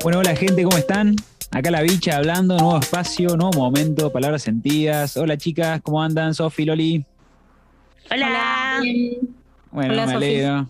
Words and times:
Bueno, 0.00 0.20
hola 0.20 0.36
gente, 0.36 0.62
¿cómo 0.62 0.76
están? 0.78 1.16
Acá 1.50 1.72
la 1.72 1.82
bicha 1.82 2.16
hablando, 2.16 2.56
nuevo 2.56 2.78
espacio, 2.78 3.36
nuevo 3.36 3.52
momento, 3.58 4.12
palabras 4.12 4.42
sentidas. 4.42 5.16
Hola 5.16 5.36
chicas, 5.36 5.80
¿cómo 5.82 6.00
andan? 6.00 6.34
Sofi, 6.34 6.64
Loli. 6.64 7.04
Hola. 8.08 8.80
Bueno, 9.72 9.92
Hola, 9.92 10.06
me 10.06 10.12
alegro. 10.14 10.68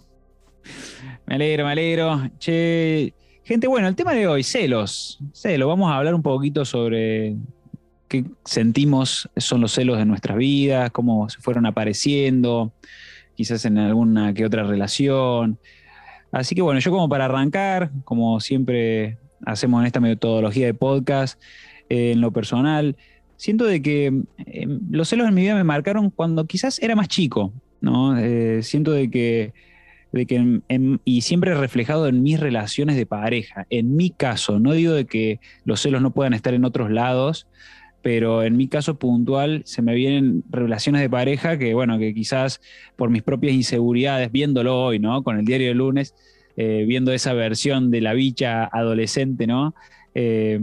Me 1.26 1.34
alegro, 1.34 1.64
me 1.66 1.72
alegro. 1.72 2.30
Che, 2.38 3.12
gente, 3.44 3.66
bueno, 3.66 3.86
el 3.86 3.94
tema 3.94 4.14
de 4.14 4.26
hoy, 4.26 4.42
celos. 4.42 5.18
Celos, 5.34 5.68
vamos 5.68 5.90
a 5.90 5.98
hablar 5.98 6.14
un 6.14 6.22
poquito 6.22 6.64
sobre 6.64 7.36
qué 8.08 8.24
sentimos 8.46 9.28
son 9.36 9.60
los 9.60 9.72
celos 9.72 9.98
de 9.98 10.06
nuestras 10.06 10.38
vidas, 10.38 10.90
cómo 10.90 11.28
se 11.28 11.38
fueron 11.40 11.66
apareciendo, 11.66 12.72
quizás 13.36 13.62
en 13.66 13.76
alguna 13.76 14.32
que 14.32 14.46
otra 14.46 14.64
relación. 14.64 15.58
Así 16.32 16.54
que 16.54 16.62
bueno, 16.62 16.80
yo 16.80 16.90
como 16.90 17.08
para 17.08 17.26
arrancar, 17.26 17.90
como 18.04 18.40
siempre 18.40 19.18
hacemos 19.44 19.80
en 19.80 19.86
esta 19.86 20.00
metodología 20.00 20.66
de 20.66 20.74
podcast, 20.74 21.40
eh, 21.88 22.12
en 22.12 22.20
lo 22.20 22.32
personal, 22.32 22.96
siento 23.36 23.64
de 23.64 23.80
que 23.80 24.24
eh, 24.46 24.66
los 24.90 25.08
celos 25.08 25.28
en 25.28 25.34
mi 25.34 25.42
vida 25.42 25.54
me 25.54 25.64
marcaron 25.64 26.10
cuando 26.10 26.44
quizás 26.46 26.80
era 26.80 26.94
más 26.94 27.08
chico, 27.08 27.52
¿no? 27.80 28.18
Eh, 28.18 28.62
siento 28.62 28.92
de 28.92 29.10
que, 29.10 29.54
de 30.12 30.26
que 30.26 30.60
y 31.04 31.20
siempre 31.22 31.54
reflejado 31.54 32.08
en 32.08 32.22
mis 32.22 32.38
relaciones 32.38 32.96
de 32.96 33.06
pareja, 33.06 33.66
en 33.70 33.96
mi 33.96 34.10
caso, 34.10 34.58
no 34.58 34.72
digo 34.72 34.92
de 34.92 35.06
que 35.06 35.40
los 35.64 35.80
celos 35.80 36.02
no 36.02 36.10
puedan 36.10 36.34
estar 36.34 36.52
en 36.52 36.64
otros 36.64 36.90
lados, 36.90 37.46
pero 38.02 38.42
en 38.42 38.56
mi 38.56 38.68
caso 38.68 38.98
puntual 38.98 39.62
se 39.64 39.82
me 39.82 39.94
vienen 39.94 40.44
relaciones 40.50 41.02
de 41.02 41.10
pareja 41.10 41.58
que, 41.58 41.74
bueno, 41.74 41.98
que 41.98 42.14
quizás 42.14 42.60
por 42.96 43.10
mis 43.10 43.22
propias 43.22 43.54
inseguridades, 43.54 44.30
viéndolo 44.30 44.80
hoy, 44.80 44.98
¿no? 44.98 45.22
Con 45.22 45.38
el 45.38 45.44
diario 45.44 45.68
del 45.68 45.78
lunes, 45.78 46.14
eh, 46.56 46.84
viendo 46.86 47.12
esa 47.12 47.32
versión 47.32 47.90
de 47.90 48.00
la 48.00 48.14
bicha 48.14 48.64
adolescente, 48.64 49.46
¿no? 49.46 49.74
Eh, 50.14 50.60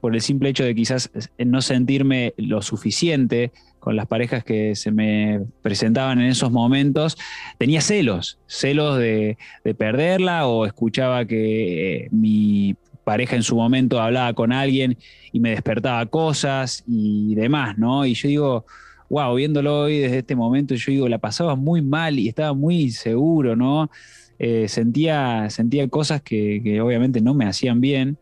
por 0.00 0.14
el 0.14 0.20
simple 0.20 0.50
hecho 0.50 0.64
de 0.64 0.74
quizás 0.74 1.10
no 1.38 1.62
sentirme 1.62 2.34
lo 2.36 2.62
suficiente 2.62 3.50
con 3.80 3.96
las 3.96 4.06
parejas 4.06 4.44
que 4.44 4.76
se 4.76 4.90
me 4.90 5.42
presentaban 5.60 6.20
en 6.20 6.28
esos 6.28 6.50
momentos, 6.50 7.18
tenía 7.58 7.80
celos, 7.80 8.38
celos 8.46 8.98
de, 8.98 9.36
de 9.62 9.74
perderla 9.74 10.46
o 10.46 10.64
escuchaba 10.64 11.26
que 11.26 11.96
eh, 11.96 12.08
mi 12.10 12.76
pareja 13.04 13.36
en 13.36 13.42
su 13.42 13.56
momento 13.56 14.00
hablaba 14.00 14.32
con 14.32 14.52
alguien 14.52 14.96
y 15.32 15.40
me 15.40 15.50
despertaba 15.50 16.04
cosas 16.06 16.82
y 16.88 17.34
demás, 17.34 17.78
¿no? 17.78 18.06
Y 18.06 18.14
yo 18.14 18.28
digo, 18.28 18.66
wow, 19.08 19.34
viéndolo 19.34 19.82
hoy 19.82 19.98
desde 19.98 20.18
este 20.18 20.34
momento, 20.34 20.74
yo 20.74 20.90
digo, 20.90 21.08
la 21.08 21.18
pasaba 21.18 21.54
muy 21.54 21.82
mal 21.82 22.18
y 22.18 22.28
estaba 22.28 22.52
muy 22.52 22.80
inseguro, 22.80 23.54
¿no? 23.54 23.90
Eh, 24.38 24.66
sentía, 24.68 25.48
sentía 25.50 25.86
cosas 25.88 26.22
que, 26.22 26.80
obviamente 26.80 27.20
no 27.20 27.34
me 27.34 27.46
hacían 27.46 27.80
bien. 27.80 28.18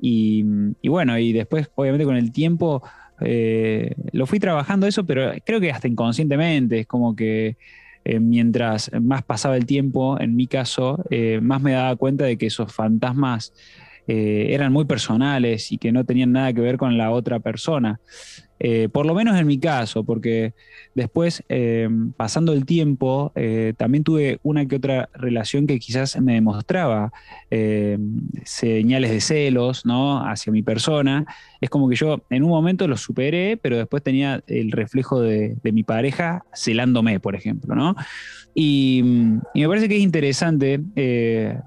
Y, 0.00 0.42
bueno, 0.88 1.18
y 1.18 1.32
después, 1.32 1.70
obviamente, 1.74 2.06
con 2.06 2.16
el 2.16 2.32
tiempo 2.32 2.82
eh, 3.20 3.94
lo 4.12 4.26
fui 4.26 4.40
trabajando 4.40 4.86
eso, 4.86 5.04
pero 5.04 5.32
creo 5.44 5.60
que 5.60 5.70
hasta 5.70 5.88
inconscientemente, 5.88 6.80
es 6.80 6.86
como 6.86 7.14
que 7.14 7.58
eh, 8.04 8.18
mientras 8.18 8.90
más 8.98 9.22
pasaba 9.22 9.58
el 9.58 9.66
tiempo, 9.66 10.18
en 10.18 10.36
mi 10.36 10.46
caso, 10.46 11.04
más 11.42 11.60
me 11.60 11.72
daba 11.72 11.96
cuenta 11.96 12.24
de 12.24 12.38
que 12.38 12.46
esos 12.46 12.72
fantasmas 12.72 13.52
eh, 14.10 14.52
eran 14.54 14.72
muy 14.72 14.86
personales 14.86 15.70
y 15.70 15.78
que 15.78 15.92
no 15.92 16.04
tenían 16.04 16.32
nada 16.32 16.52
que 16.52 16.60
ver 16.60 16.76
con 16.78 16.98
la 16.98 17.12
otra 17.12 17.38
persona. 17.38 18.00
Eh, 18.62 18.90
por 18.92 19.06
lo 19.06 19.14
menos 19.14 19.40
en 19.40 19.46
mi 19.46 19.58
caso, 19.58 20.04
porque 20.04 20.52
después, 20.94 21.42
eh, 21.48 21.88
pasando 22.18 22.52
el 22.52 22.66
tiempo, 22.66 23.32
eh, 23.34 23.72
también 23.78 24.04
tuve 24.04 24.38
una 24.42 24.66
que 24.66 24.76
otra 24.76 25.08
relación 25.14 25.66
que 25.66 25.78
quizás 25.78 26.20
me 26.20 26.34
demostraba 26.34 27.10
señales 28.44 29.10
de 29.10 29.20
celos 29.20 29.86
¿no? 29.86 30.24
hacia 30.24 30.52
mi 30.52 30.62
persona. 30.62 31.24
Es 31.60 31.70
como 31.70 31.88
que 31.88 31.96
yo 31.96 32.22
en 32.28 32.44
un 32.44 32.50
momento 32.50 32.86
lo 32.86 32.96
superé, 32.96 33.56
pero 33.56 33.78
después 33.78 34.02
tenía 34.02 34.42
el 34.46 34.70
reflejo 34.72 35.20
de, 35.20 35.56
mi 35.72 35.82
pareja 35.82 36.44
celándome, 36.54 37.18
por 37.18 37.34
ejemplo. 37.34 37.74
¿no? 37.74 37.96
Y, 38.54 38.98
y 39.54 39.60
me 39.62 39.68
parece 39.68 39.88
que 39.88 39.96
es 39.96 40.02
interesante 40.02 40.80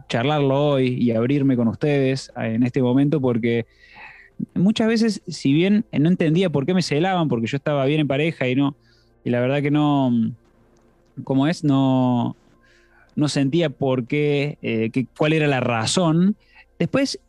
charlarlo 0.08 0.74
hoy 0.74 0.90
y 0.90 1.12
abrirme 1.12 1.56
con 1.56 1.68
ustedes 1.68 2.32
en 2.36 2.64
este 2.64 2.82
momento 2.84 3.20
porque 3.20 3.66
muchas 4.56 4.88
veces, 4.88 5.22
si 5.28 5.54
bien 5.54 5.86
no 5.92 6.10
entendía 6.10 6.50
por 6.50 6.66
qué 6.66 6.74
me 6.74 6.82
celaban, 6.82 7.28
porque 7.30 7.48
yo 7.48 7.58
estaba 7.58 7.86
bien 7.86 8.02
en 8.02 8.08
pareja 8.08 8.48
y 8.48 8.56
no, 8.56 8.76
y 9.24 9.30
la 9.30 9.40
verdad 9.40 9.62
que 9.62 9.72
no, 9.72 10.12
como 11.24 11.48
es, 11.48 11.64
no, 11.64 12.36
no 13.16 13.28
sentía 13.28 13.70
por 13.70 14.06
qué, 14.06 14.58
eh, 14.62 14.90
que- 14.92 15.06
cuál 15.18 15.34
era 15.34 15.48
la 15.48 15.60
razón. 15.60 16.36
Después, 16.80 17.20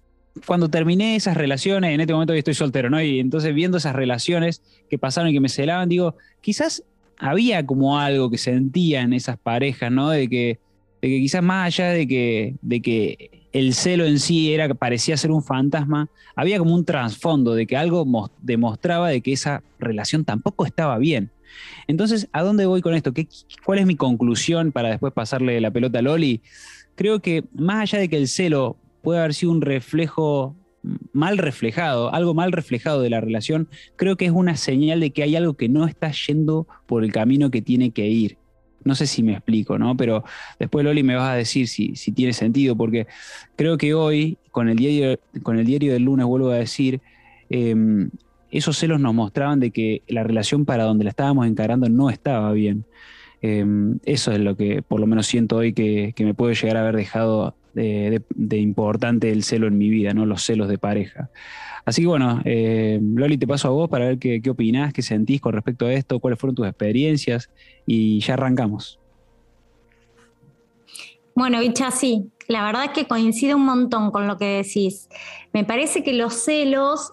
cuando 0.47 0.69
terminé 0.69 1.15
esas 1.17 1.37
relaciones, 1.37 1.95
en 1.95 2.01
este 2.01 2.13
momento 2.13 2.33
hoy 2.33 2.41
estoy 2.41 2.55
soltero, 2.55 2.91
¿no? 2.91 3.01
Y 3.01 3.21
entonces 3.21 3.55
viendo 3.55 3.77
esas 3.79 3.95
relaciones 3.95 4.63
que 4.91 4.99
pasaron 4.99 5.31
y 5.31 5.35
que 5.35 5.41
me 5.41 5.49
celaban, 5.49 5.89
digo, 5.89 6.17
quizás 6.41 6.83
había 7.19 7.65
como 7.65 7.99
algo 7.99 8.31
que 8.31 8.39
sentía 8.39 9.03
en 9.03 9.13
esas 9.13 9.39
parejas, 9.39 9.93
¿no? 9.93 10.11
De 10.11 10.29
que, 10.29 10.59
de 11.05 11.11
que 11.11 11.21
quizás 11.21 11.43
más 11.43 11.67
allá 11.67 11.91
de 11.91 12.09
que, 12.09 12.55
de 12.63 12.81
que 12.81 13.47
el 13.53 13.75
celo 13.75 14.07
en 14.07 14.19
sí 14.19 14.55
era, 14.55 14.73
parecía 14.73 15.19
ser 15.19 15.31
un 15.33 15.43
fantasma, 15.43 16.09
había 16.35 16.59
como 16.59 16.75
un 16.75 16.87
trasfondo 16.87 17.55
de 17.55 17.67
que 17.67 17.77
algo 17.77 18.07
mos- 18.07 18.31
demostraba 18.41 19.11
de 19.11 19.21
que 19.21 19.33
esa 19.35 19.63
relación 19.79 20.25
tampoco 20.25 20.65
estaba 20.65 20.97
bien. 20.97 21.31
Entonces, 21.89 22.27
¿a 22.33 22.43
dónde 22.43 22.65
voy 22.65 22.81
con 22.81 22.95
esto? 22.95 23.13
¿Qué, 23.13 23.29
¿Cuál 23.67 23.81
es 23.81 23.87
mi 23.87 23.97
conclusión 23.97 24.73
para 24.73 24.89
después 24.89 25.13
pasarle 25.13 25.61
la 25.61 25.71
pelota 25.71 25.99
a 25.99 26.03
Loli? 26.03 26.41
Creo 26.95 27.21
que 27.21 27.45
más 27.55 27.83
allá 27.83 27.99
de 27.99 28.09
que 28.09 28.17
el 28.17 28.27
celo 28.27 28.79
puede 29.03 29.19
haber 29.19 29.35
sido 29.35 29.53
un 29.53 29.61
reflejo 29.61 30.57
mal 31.13 31.37
reflejado, 31.37 32.15
algo 32.15 32.33
mal 32.33 32.51
reflejado 32.51 33.03
de 33.03 33.11
la 33.11 33.21
relación, 33.21 33.69
creo 33.97 34.17
que 34.17 34.25
es 34.25 34.33
una 34.33 34.57
señal 34.57 35.01
de 35.01 35.11
que 35.11 35.23
hay 35.23 35.37
algo 35.37 35.53
que 35.53 35.69
no 35.69 35.87
está 35.87 36.11
yendo 36.13 36.67
por 36.87 37.05
el 37.05 37.13
camino 37.13 37.51
que 37.51 37.61
tiene 37.61 37.91
que 37.91 38.09
ir. 38.09 38.39
No 38.85 38.95
sé 38.95 39.07
si 39.07 39.23
me 39.23 39.33
explico, 39.33 39.79
¿no? 39.79 39.97
Pero 39.97 40.25
después 40.59 40.85
Loli 40.85 41.03
me 41.03 41.17
vas 41.17 41.31
a 41.31 41.35
decir 41.35 41.69
si, 41.69 41.95
tiene 42.13 42.33
sentido, 42.33 42.77
porque 42.77 43.07
creo 43.57 43.79
que 43.79 43.95
hoy, 43.95 44.39
con 44.51 44.69
el 44.69 44.77
diario, 44.77 45.19
con 45.43 45.59
el 45.59 45.67
diario 45.67 45.93
del 45.93 46.05
lunes, 46.05 46.27
vuelvo 46.27 46.51
a 46.51 46.57
decir, 46.57 47.01
eh, 47.51 47.75
esos 48.51 48.79
celos 48.79 49.01
nos 49.01 49.15
mostraban 49.15 49.59
de 49.59 49.71
que 49.71 50.03
la 50.07 50.23
relación 50.23 50.65
para 50.65 50.85
donde 50.85 51.05
la 51.05 51.11
estábamos 51.11 51.47
encarando 51.47 51.89
no 51.89 52.11
estaba 52.11 52.53
bien. 52.53 52.85
Eh, 53.43 53.67
eso 54.05 54.33
es 54.33 54.41
lo 54.41 54.57
que 54.57 54.81
por 54.83 55.01
lo 55.01 55.07
menos 55.07 55.27
siento 55.27 55.57
hoy 55.57 55.73
que, 55.73 56.13
que 56.15 56.25
me 56.25 56.35
puede 56.35 56.55
llegar 56.55 56.77
a 56.77 56.81
haber 56.81 56.97
dejado 56.97 57.55
de, 57.75 58.59
importante 58.59 59.31
el 59.31 59.43
celo 59.43 59.67
en 59.67 59.77
mi 59.79 59.89
vida, 59.89 60.15
¿no? 60.15 60.27
Los 60.27 60.43
celos 60.43 60.69
de 60.69 60.79
pareja. 60.79 61.31
Así 61.85 62.03
que 62.03 62.09
bueno, 62.09 62.41
eh, 62.45 62.99
Loli, 63.03 63.37
te 63.37 63.47
paso 63.47 63.69
a 63.69 63.71
vos 63.73 63.91
para 63.91 64.07
ver 64.07 64.19
qué, 64.19 64.41
qué 64.41 64.51
opinás, 64.51 64.93
qué 64.93 65.03
sentís 65.03 65.41
con 65.41 65.53
respecto 65.53 65.87
a 65.87 65.93
esto, 65.93 66.19
cuáles 66.21 66.39
fueron 66.39 66.55
tus 66.55 66.67
experiencias 66.67 67.51
y 67.87 68.21
ya 68.21 68.35
arrancamos. 68.35 68.99
Bueno, 71.35 71.61
Bicha, 71.61 71.91
sí, 71.91 72.31
la 72.47 72.65
verdad 72.65 72.85
es 72.85 72.91
que 72.91 73.07
coincide 73.07 73.55
un 73.55 73.65
montón 73.65 74.11
con 74.11 74.27
lo 74.27 74.37
que 74.37 74.63
decís. 74.63 75.09
Me 75.53 75.65
parece 75.65 76.05
que 76.05 76.13
los 76.13 76.35
celos, 76.35 77.13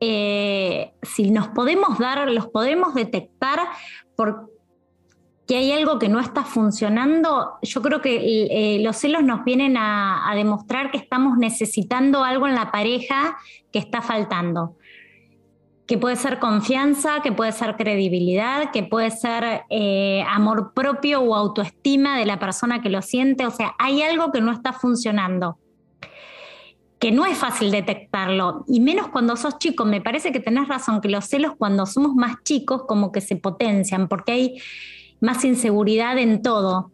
eh, 0.00 0.92
si 1.02 1.30
nos 1.30 1.48
podemos 1.48 1.98
dar, 1.98 2.28
los 2.30 2.48
podemos 2.48 2.94
detectar 2.94 3.60
porque 5.50 5.64
hay 5.64 5.72
algo 5.72 5.98
que 5.98 6.08
no 6.08 6.20
está 6.20 6.44
funcionando, 6.44 7.54
yo 7.60 7.82
creo 7.82 8.00
que 8.00 8.14
eh, 8.76 8.78
los 8.84 8.96
celos 8.96 9.24
nos 9.24 9.42
vienen 9.42 9.76
a, 9.76 10.30
a 10.30 10.36
demostrar 10.36 10.92
que 10.92 10.96
estamos 10.96 11.38
necesitando 11.38 12.22
algo 12.22 12.46
en 12.46 12.54
la 12.54 12.70
pareja 12.70 13.36
que 13.72 13.80
está 13.80 14.00
faltando. 14.00 14.76
que 15.88 15.98
puede 15.98 16.14
ser 16.14 16.38
confianza, 16.38 17.20
que 17.20 17.32
puede 17.32 17.50
ser 17.50 17.74
credibilidad, 17.74 18.70
que 18.70 18.84
puede 18.84 19.10
ser 19.10 19.62
eh, 19.70 20.24
amor 20.28 20.72
propio 20.72 21.20
o 21.20 21.34
autoestima 21.34 22.16
de 22.16 22.26
la 22.26 22.38
persona 22.38 22.80
que 22.80 22.88
lo 22.88 23.02
siente. 23.02 23.44
O 23.44 23.50
sea, 23.50 23.74
hay 23.76 24.02
algo 24.02 24.30
que 24.30 24.40
no 24.40 24.52
está 24.52 24.72
funcionando, 24.72 25.58
que 27.00 27.10
no 27.10 27.26
es 27.26 27.36
fácil 27.36 27.72
detectarlo, 27.72 28.64
y 28.68 28.78
menos 28.78 29.08
cuando 29.08 29.34
sos 29.34 29.58
chico. 29.58 29.84
Me 29.84 30.00
parece 30.00 30.30
que 30.30 30.38
tenés 30.38 30.68
razón, 30.68 31.00
que 31.00 31.08
los 31.08 31.24
celos 31.24 31.54
cuando 31.58 31.86
somos 31.86 32.14
más 32.14 32.36
chicos 32.44 32.84
como 32.86 33.10
que 33.10 33.20
se 33.20 33.34
potencian, 33.34 34.06
porque 34.06 34.30
hay 34.30 34.62
más 35.20 35.44
inseguridad 35.44 36.18
en 36.18 36.42
todo. 36.42 36.90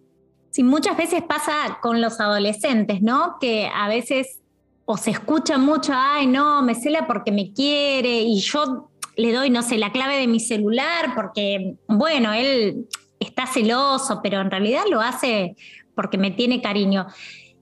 Sí, 0.50 0.62
muchas 0.62 0.96
veces 0.96 1.22
pasa 1.22 1.78
con 1.80 2.00
los 2.00 2.20
adolescentes, 2.20 3.02
¿no? 3.02 3.36
Que 3.40 3.70
a 3.72 3.88
veces 3.88 4.40
o 4.84 4.96
se 4.96 5.10
escucha 5.10 5.58
mucho, 5.58 5.92
ay, 5.94 6.26
no, 6.26 6.62
me 6.62 6.74
cela 6.74 7.06
porque 7.06 7.32
me 7.32 7.52
quiere 7.52 8.22
y 8.22 8.38
yo 8.38 8.88
le 9.16 9.32
doy, 9.32 9.50
no 9.50 9.62
sé, 9.62 9.78
la 9.78 9.90
clave 9.90 10.16
de 10.16 10.28
mi 10.28 10.38
celular 10.38 11.12
porque, 11.14 11.74
bueno, 11.88 12.32
él 12.32 12.86
está 13.18 13.46
celoso, 13.46 14.20
pero 14.22 14.40
en 14.40 14.50
realidad 14.50 14.84
lo 14.88 15.00
hace 15.00 15.56
porque 15.94 16.18
me 16.18 16.30
tiene 16.30 16.62
cariño. 16.62 17.06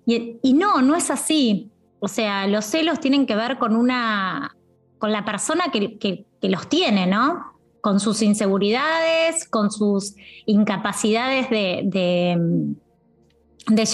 Y, 0.05 0.53
no, 0.53 0.83
no 0.83 0.97
es 0.97 1.11
así. 1.11 1.71
O 1.99 2.09
sea, 2.09 2.47
los 2.47 2.67
celos 2.67 3.01
tienen 3.01 3.25
que 3.25 3.37
ver 3.37 3.59
con 3.59 3.75
una, 3.75 4.55
con 4.99 5.11
la 5.13 5.25
persona 5.25 5.71
que 5.73 6.27
los 6.43 6.69
tiene, 6.69 7.07
¿no? 7.07 7.54
Con 7.85 8.01
sus 8.01 8.23
inseguridades, 8.23 9.47
con 9.47 9.71
sus 9.71 10.15
incapacidades 10.47 11.51
de, 11.51 12.75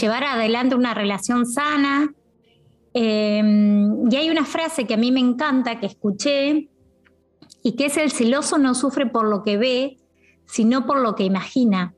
llevar 0.00 0.22
adelante 0.22 0.76
una 0.76 0.94
relación 0.94 1.44
sana. 1.44 2.14
Em, 2.94 4.08
y 4.08 4.14
hay 4.14 4.30
una 4.30 4.44
frase 4.44 4.86
que 4.86 4.94
a 4.94 4.96
mí 4.96 5.10
me 5.10 5.18
encanta, 5.18 5.80
que 5.80 5.86
escuché, 5.86 6.68
y 7.64 7.72
que 7.72 7.86
es 7.86 7.96
el 7.96 8.12
celoso 8.12 8.58
no 8.58 8.76
sufre 8.76 9.06
por 9.06 9.26
lo 9.26 9.42
que 9.42 9.56
ve, 9.56 9.96
sino 10.46 10.86
por 10.86 11.00
lo 11.00 11.16
que 11.16 11.24
imagina. 11.24 11.92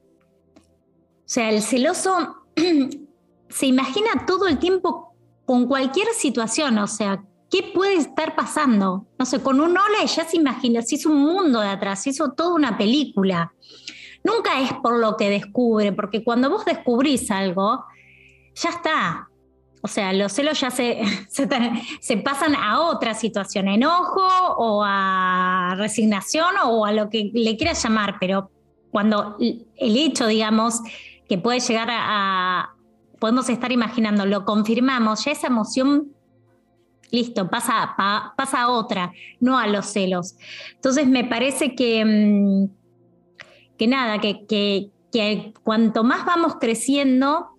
O 0.56 1.28
sea, 1.34 1.50
el 1.50 1.60
celoso 1.60 2.46
se 3.50 3.66
imagina 3.66 4.24
todo 4.26 4.48
el 4.48 4.58
tiempo 4.58 5.14
con 5.44 5.66
cualquier 5.66 6.08
situación, 6.14 6.78
o 6.78 6.86
sea, 6.86 7.22
¿qué 7.52 7.70
puede 7.74 7.96
estar 7.96 8.34
pasando? 8.34 9.06
No 9.18 9.26
sé, 9.26 9.42
con 9.42 9.60
un 9.60 9.76
hola 9.76 10.04
ya 10.06 10.24
se 10.24 10.38
imagina, 10.38 10.80
se 10.80 10.94
hizo 10.94 11.10
un 11.10 11.20
mundo 11.20 11.60
de 11.60 11.68
atrás, 11.68 12.02
se 12.02 12.10
hizo 12.10 12.32
toda 12.32 12.54
una 12.54 12.78
película. 12.78 13.52
Nunca 14.24 14.58
es 14.60 14.72
por 14.72 14.98
lo 14.98 15.18
que 15.18 15.28
descubre, 15.28 15.92
porque 15.92 16.24
cuando 16.24 16.48
vos 16.48 16.64
descubrís 16.64 17.30
algo, 17.30 17.84
ya 18.54 18.70
está. 18.70 19.28
O 19.82 19.88
sea, 19.88 20.14
los 20.14 20.32
celos 20.32 20.60
ya 20.60 20.70
se, 20.70 21.02
pasan 22.24 22.54
a 22.54 22.80
otra 22.80 23.12
situación, 23.12 23.68
enojo 23.68 24.26
o 24.56 24.82
a 24.82 25.74
resignación 25.76 26.54
o 26.64 26.86
a 26.86 26.92
lo 26.92 27.10
que 27.10 27.32
le 27.34 27.56
quieras 27.58 27.82
llamar, 27.82 28.16
pero 28.18 28.50
cuando 28.90 29.36
el 29.38 29.96
hecho, 29.96 30.26
digamos, 30.26 30.80
que 31.28 31.36
puede 31.36 31.60
llegar 31.60 31.88
a, 31.90 32.74
podemos 33.18 33.50
estar 33.50 33.72
imaginando, 33.72 34.24
lo 34.24 34.46
confirmamos, 34.46 35.24
ya 35.26 35.32
esa 35.32 35.48
emoción, 35.48 36.12
listo, 37.12 37.48
pasa, 37.48 37.94
pasa 38.36 38.68
otra, 38.68 39.12
no 39.38 39.58
a 39.58 39.68
los 39.68 39.86
celos. 39.86 40.34
Entonces 40.74 41.06
me 41.06 41.24
parece 41.24 41.76
que, 41.76 42.04
mm, 42.04 42.66
que 43.78 43.86
nada, 43.86 44.20
que, 44.20 44.46
que, 44.46 44.90
que 45.12 45.52
cuanto 45.62 46.02
más 46.02 46.24
vamos 46.24 46.56
creciendo, 46.58 47.50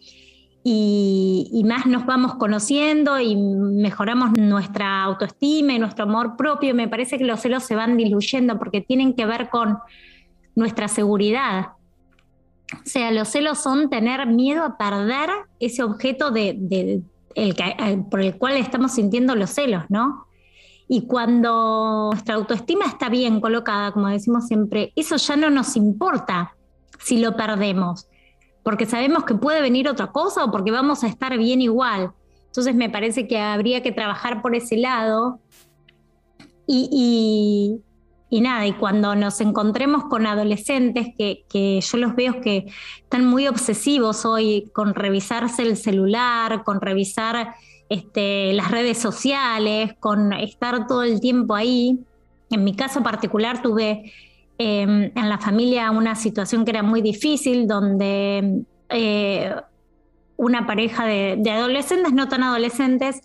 y, 0.63 1.63
más 1.65 1.85
nos 1.85 2.05
vamos 2.05 2.35
conociendo 2.35 3.19
y 3.19 3.35
mejoramos 3.35 4.31
nuestra 4.37 5.03
autoestima 5.03 5.73
y 5.73 5.79
nuestro 5.79 6.05
amor 6.05 6.37
propio, 6.37 6.73
me 6.73 6.87
parece 6.87 7.17
que 7.17 7.25
los 7.25 7.41
celos 7.41 7.63
se 7.63 7.75
van 7.75 7.97
diluyendo 7.97 8.57
porque 8.57 8.81
tienen 8.81 9.13
que 9.13 9.25
ver 9.25 9.49
con 9.49 9.79
nuestra 10.55 10.87
seguridad. 10.87 11.73
O 12.73 12.85
sea, 12.85 13.11
los 13.11 13.27
celos 13.27 13.61
son 13.61 13.89
tener 13.89 14.25
miedo 14.25 14.63
a 14.63 14.77
perder 14.77 15.29
ese 15.59 15.83
objeto 15.83 16.31
de, 16.31 17.01
el 17.35 17.55
eh, 17.59 18.03
por 18.09 18.21
el 18.21 18.37
cual 18.37 18.57
estamos 18.57 18.93
sintiendo 18.93 19.35
los 19.35 19.49
celos, 19.49 19.83
¿no? 19.89 20.27
Y 20.87 21.07
cuando 21.07 22.09
nuestra 22.11 22.35
autoestima 22.35 22.85
está 22.85 23.09
bien 23.09 23.39
colocada, 23.41 23.91
como 23.91 24.09
decimos 24.09 24.47
siempre, 24.47 24.91
eso 24.95 25.15
ya 25.15 25.35
no 25.35 25.49
nos 25.49 25.75
importa 25.75 26.55
si 26.99 27.19
lo 27.19 27.35
perdemos 27.35 28.07
porque 28.63 28.85
sabemos 28.85 29.25
que 29.25 29.35
puede 29.35 29.61
venir 29.61 29.89
otra 29.89 30.07
cosa 30.07 30.45
o 30.45 30.51
porque 30.51 30.71
vamos 30.71 31.03
a 31.03 31.07
estar 31.07 31.37
bien 31.37 31.61
igual. 31.61 32.11
Entonces 32.47 32.73
me 32.73 32.89
parece 32.89 33.27
que 33.27 33.37
habría 33.37 33.83
que 33.83 33.91
trabajar 33.91 34.41
por 34.41 34.55
ese 34.55 34.77
lado. 34.77 35.39
Y, 36.65 37.81
nada, 38.41 38.65
y 38.65 38.73
cuando 38.73 39.15
nos 39.15 39.41
encontremos 39.41 40.05
con 40.05 40.25
adolescentes, 40.25 41.07
que, 41.17 41.81
yo 41.81 41.97
los 41.97 42.15
veo 42.15 42.41
que 42.41 42.65
están 43.01 43.25
muy 43.25 43.47
obsesivos 43.47 44.25
hoy 44.25 44.71
con 44.73 44.95
revisarse 44.95 45.61
el 45.61 45.77
celular, 45.77 46.63
con 46.63 46.81
revisar 46.81 47.55
este, 47.89 48.53
las 48.53 48.71
redes 48.71 48.97
sociales, 48.97 49.93
con 49.99 50.33
estar 50.33 50.87
todo 50.87 51.03
el 51.03 51.19
tiempo 51.19 51.55
ahí. 51.55 51.99
En 52.49 52.63
mi 52.63 52.75
caso 52.75 53.03
particular 53.03 53.61
tuve 53.61 54.11
Em, 54.57 55.11
en 55.15 55.29
la 55.29 55.39
familia 55.39 55.89
una 55.89 56.15
situación 56.15 56.63
que 56.63 56.71
era 56.71 56.83
muy 56.83 57.01
difícil, 57.01 57.67
donde 57.67 58.63
eh, 58.89 59.55
una 60.37 60.67
pareja 60.67 61.05
de, 61.05 61.43
adolescentes, 61.49 62.13
no 62.13 62.29
tan 62.29 62.43
adolescentes, 62.43 63.21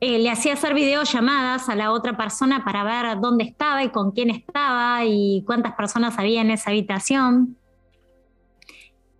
eh, 0.00 0.18
le 0.20 0.30
hacía 0.30 0.52
hacer 0.52 0.74
videollamadas 0.74 1.68
a 1.68 1.74
la 1.74 1.90
otra 1.90 2.16
persona 2.16 2.64
para 2.64 2.84
ver 2.84 3.20
dónde 3.20 3.44
estaba 3.44 3.82
y 3.82 3.90
con 3.90 4.12
quién 4.12 4.30
estaba 4.30 5.04
y 5.04 5.42
cuántas 5.44 5.74
personas 5.74 6.18
había 6.18 6.40
en 6.40 6.52
esa 6.52 6.70
habitación. 6.70 7.56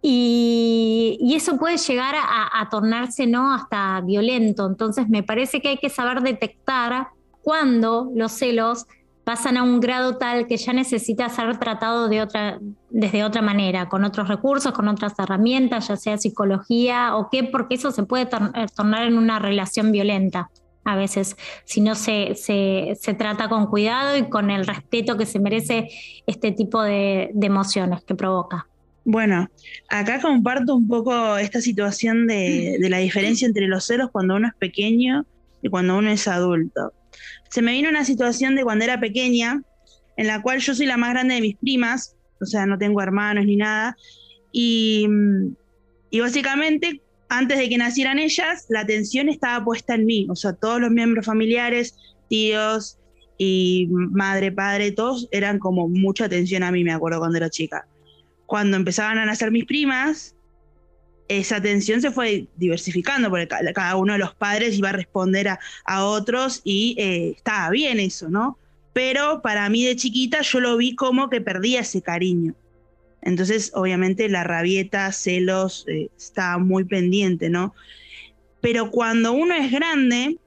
Y, 0.00 1.34
eso 1.34 1.56
puede 1.56 1.76
llegar 1.76 2.14
a, 2.16 2.68
tornarse 2.70 3.26
¿no? 3.26 3.52
hasta 3.52 4.00
violento. 4.00 4.66
Entonces 4.66 5.08
me 5.08 5.22
parece 5.22 5.60
que 5.60 5.68
hay 5.68 5.78
que 5.78 5.90
saber 5.90 6.20
detectar 6.20 7.08
cuándo 7.42 8.10
los 8.14 8.32
celos 8.32 8.86
pasan 9.24 9.56
a 9.56 9.62
un 9.62 9.78
grado 9.80 10.16
tal 10.16 10.46
que 10.46 10.56
ya 10.56 10.72
necesita 10.72 11.28
ser 11.28 11.58
tratado 11.58 12.08
de 12.08 12.22
otra, 12.22 12.58
desde 12.88 13.24
otra 13.24 13.42
manera, 13.42 13.88
con 13.88 14.04
otros 14.04 14.28
recursos, 14.28 14.72
con 14.72 14.88
otras 14.88 15.12
herramientas, 15.18 15.88
ya 15.88 15.96
sea 15.96 16.18
psicología 16.18 17.14
o 17.16 17.28
qué, 17.28 17.44
porque 17.44 17.74
eso 17.74 17.90
se 17.90 18.04
puede 18.04 18.24
eh, 18.24 18.66
tornar 18.74 19.02
en 19.02 19.18
una 19.18 19.38
relación 19.38 19.92
violenta 19.92 20.50
a 20.88 20.96
veces, 20.96 21.36
si 21.64 21.80
no 21.80 21.94
se, 21.94 22.34
se, 22.34 23.14
trata 23.14 23.48
con 23.48 23.66
cuidado 23.66 24.16
y 24.16 24.28
con 24.28 24.50
el 24.50 24.66
respeto 24.66 25.16
que 25.16 25.26
se 25.26 25.38
merece 25.38 25.88
este 26.26 26.52
tipo 26.52 26.82
de, 26.82 27.30
emociones 27.40 28.02
que 28.04 28.14
provoca. 28.14 28.66
Bueno, 29.04 29.48
acá 29.88 30.20
comparto 30.20 30.74
un 30.74 30.86
poco 30.86 31.38
esta 31.38 31.60
situación 31.60 32.26
de, 32.26 32.78
de 32.80 32.90
la 32.90 32.98
diferencia 32.98 33.46
entre 33.46 33.66
los 33.66 33.86
celos 33.86 34.10
cuando 34.10 34.36
uno 34.36 34.48
es 34.48 34.54
pequeño 34.54 35.24
y 35.62 35.68
cuando 35.68 35.96
uno 35.96 36.10
es 36.10 36.28
adulto 36.28 36.92
se 37.48 37.62
me 37.62 37.72
vino 37.72 37.88
una 37.88 38.04
situación 38.04 38.54
de 38.54 38.62
cuando 38.62 38.84
era 38.84 39.00
pequeña, 39.00 39.62
en 40.16 40.26
la 40.26 40.42
cual 40.42 40.60
yo 40.60 40.74
soy 40.74 40.86
la 40.86 40.96
más 40.96 41.10
grande 41.10 41.34
de 41.34 41.40
mis 41.40 41.56
primas, 41.56 42.16
o 42.40 42.46
sea, 42.46 42.66
no 42.66 42.78
tengo 42.78 43.00
hermanos 43.00 43.44
ni 43.46 43.56
nada, 43.56 43.96
y, 44.52 45.06
y 46.10 46.20
básicamente 46.20 47.02
antes 47.28 47.58
de 47.58 47.68
que 47.68 47.78
nacieran 47.78 48.18
ellas, 48.18 48.66
la 48.68 48.80
atención 48.80 49.28
estaba 49.28 49.64
puesta 49.64 49.94
en 49.94 50.06
mí, 50.06 50.26
o 50.30 50.36
sea, 50.36 50.52
todos 50.54 50.80
los 50.80 50.90
miembros 50.90 51.26
familiares, 51.26 51.94
tíos 52.28 52.98
y 53.36 53.88
madre, 53.90 54.50
padre, 54.50 54.92
todos 54.92 55.28
eran 55.30 55.58
como 55.58 55.88
mucha 55.88 56.24
atención 56.24 56.62
a 56.62 56.72
mí, 56.72 56.84
me 56.84 56.92
acuerdo 56.92 57.18
cuando 57.18 57.36
era 57.36 57.50
chica. 57.50 57.86
Cuando 58.46 58.76
empezaban 58.76 59.18
a 59.18 59.26
nacer 59.26 59.50
mis 59.50 59.66
primas, 59.66 60.34
esa 61.28 61.56
atención 61.56 62.00
se 62.00 62.10
fue 62.10 62.48
diversificando, 62.56 63.28
porque 63.28 63.46
cada 63.46 63.96
uno 63.96 64.14
de 64.14 64.18
los 64.18 64.34
padres 64.34 64.76
iba 64.78 64.88
a 64.88 64.92
responder 64.92 65.48
a, 65.48 66.04
otros 66.04 66.62
y 66.64 66.96
eh, 66.98 67.34
estaba 67.36 67.70
bien 67.70 68.00
eso, 68.00 68.28
¿no? 68.30 68.58
Pero 68.94 69.42
para 69.42 69.68
mí 69.68 69.84
de 69.84 69.94
chiquita 69.94 70.40
yo 70.40 70.60
lo 70.60 70.76
vi 70.76 70.96
como 70.96 71.28
que 71.28 71.40
perdía 71.40 71.80
ese 71.80 72.02
cariño. 72.02 72.54
Entonces, 73.28 73.72
obviamente, 73.74 74.26
la 74.30 74.42
rabieta, 74.42 75.12
celos, 75.12 75.84
eh, 75.86 76.08
estaba 76.16 76.56
muy 76.56 76.84
pendiente, 76.84 77.50
¿no? 77.50 77.74
Pero 78.62 78.90
cuando 78.90 79.32
uno 79.32 79.54
es 79.54 79.70
grande, 79.70 80.38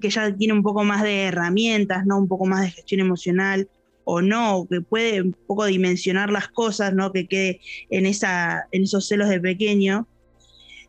que 0.00 0.08
ya 0.08 0.34
tiene 0.34 0.54
un 0.54 0.62
poco 0.62 0.82
más 0.82 1.02
de 1.02 1.24
herramientas, 1.24 2.06
¿no? 2.06 2.16
Un 2.16 2.26
poco 2.26 2.46
más 2.46 2.62
de 2.62 2.70
gestión 2.70 3.02
emocional, 3.02 3.68
o 4.04 4.22
no, 4.22 4.66
que 4.70 4.80
puede 4.80 5.20
un 5.20 5.36
poco 5.46 5.66
dimensionar 5.66 6.30
las 6.30 6.48
cosas, 6.48 6.94
¿no? 6.94 7.12
Que 7.12 7.26
quede 7.28 7.60
en, 7.90 8.06
esa, 8.06 8.66
en 8.72 8.84
esos 8.84 9.06
celos 9.06 9.28
de 9.28 9.38
pequeño. 9.38 10.08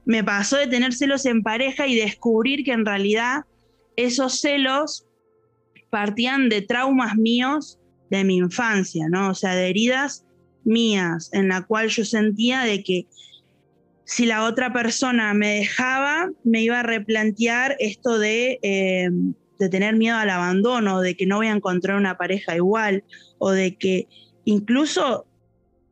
Me 0.05 0.23
pasó 0.23 0.55
de 0.55 0.67
tener 0.67 0.93
celos 0.93 1.25
en 1.25 1.43
pareja 1.43 1.87
y 1.87 1.95
descubrir 1.95 2.63
que 2.63 2.71
en 2.71 2.85
realidad 2.85 3.41
esos 3.97 4.39
celos 4.39 5.05
partían 5.89 6.47
de 6.47 6.61
traumas 6.61 7.17
míos 7.17 7.79
de 8.09 8.23
mi 8.23 8.37
infancia, 8.37 9.07
¿no? 9.09 9.31
O 9.31 9.35
sea, 9.35 9.55
de 9.55 9.67
heridas 9.67 10.25
mías, 10.63 11.29
en 11.33 11.47
la 11.47 11.63
cual 11.63 11.89
yo 11.89 12.05
sentía 12.05 12.61
de 12.61 12.83
que 12.83 13.07
si 14.03 14.25
la 14.25 14.43
otra 14.43 14.73
persona 14.73 15.33
me 15.33 15.55
dejaba, 15.55 16.29
me 16.43 16.61
iba 16.61 16.79
a 16.79 16.83
replantear 16.83 17.75
esto 17.79 18.19
de 18.19 18.59
eh, 18.61 19.09
de 19.61 19.69
tener 19.69 19.95
miedo 19.95 20.17
al 20.17 20.29
abandono, 20.31 21.01
de 21.01 21.15
que 21.15 21.27
no 21.27 21.37
voy 21.37 21.47
a 21.47 21.51
encontrar 21.51 21.95
una 21.95 22.17
pareja 22.17 22.55
igual, 22.55 23.03
o 23.37 23.51
de 23.51 23.75
que 23.75 24.07
incluso 24.43 25.27